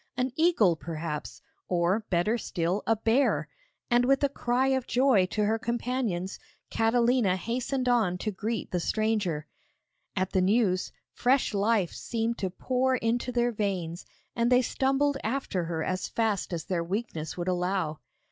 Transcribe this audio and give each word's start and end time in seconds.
An 0.17 0.31
eagle 0.35 0.75
perhaps, 0.75 1.43
or, 1.67 1.99
better 2.09 2.35
still, 2.35 2.81
a 2.87 2.95
bear; 2.95 3.47
and 3.91 4.03
with 4.03 4.23
a 4.23 4.29
cry 4.29 4.69
of 4.69 4.87
joy 4.87 5.27
to 5.27 5.45
her 5.45 5.59
companions, 5.59 6.39
Catalina 6.71 7.35
hastened 7.35 7.87
on 7.87 8.17
to 8.17 8.31
greet 8.31 8.71
the 8.71 8.79
stranger. 8.79 9.45
At 10.15 10.31
the 10.31 10.41
news, 10.41 10.91
fresh 11.13 11.53
life 11.53 11.91
seemed 11.93 12.39
to 12.39 12.49
pour 12.49 12.95
into 12.95 13.31
their 13.31 13.51
veins 13.51 14.07
and 14.35 14.51
they 14.51 14.63
stumbled 14.63 15.17
after 15.23 15.65
her 15.65 15.83
as 15.83 16.07
fast 16.07 16.51
as 16.51 16.65
their 16.65 16.83
weakness 16.83 17.37
would 17.37 17.47
allow. 17.47 17.99